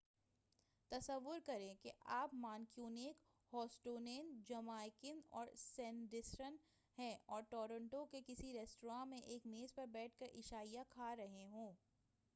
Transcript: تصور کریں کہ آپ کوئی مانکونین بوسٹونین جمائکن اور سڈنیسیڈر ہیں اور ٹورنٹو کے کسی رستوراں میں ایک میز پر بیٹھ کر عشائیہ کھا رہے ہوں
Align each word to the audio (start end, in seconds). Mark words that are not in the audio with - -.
تصور 0.91 1.39
کریں 1.45 1.75
کہ 1.81 1.91
آپ 2.11 2.29
کوئی 2.29 2.39
مانکونین 2.41 3.11
بوسٹونین 3.53 4.31
جمائکن 4.47 5.19
اور 5.29 5.47
سڈنیسیڈر 5.57 6.55
ہیں 6.97 7.15
اور 7.25 7.41
ٹورنٹو 7.49 8.05
کے 8.05 8.21
کسی 8.27 8.53
رستوراں 8.53 9.05
میں 9.05 9.19
ایک 9.19 9.45
میز 9.45 9.75
پر 9.75 9.85
بیٹھ 9.91 10.17
کر 10.19 10.37
عشائیہ 10.37 10.79
کھا 10.89 11.15
رہے 11.15 11.47
ہوں 11.47 11.73